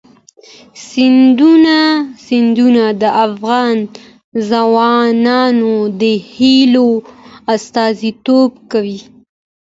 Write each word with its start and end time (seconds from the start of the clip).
سیندونه 2.27 2.83
د 3.01 3.03
افغان 3.25 3.75
ځوانانو 4.49 5.73
د 6.01 6.03
هیلو 6.33 6.89
استازیتوب 7.55 8.51
کوي. 8.71 8.99